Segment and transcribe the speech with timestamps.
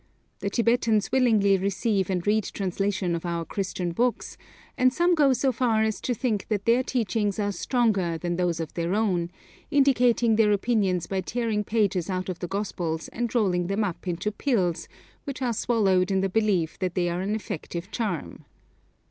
[0.39, 4.35] The Tibetans willingly receive and read translations of our Christian books,
[4.75, 8.59] and some go so far as to think that their teachings are 'stronger' than those
[8.59, 9.29] of their own,
[9.69, 14.31] indicating their opinions by tearing pages out of the Gospels and rolling them up into
[14.31, 14.87] pills,
[15.25, 18.45] which are swallowed in the belief that they are an effective charm.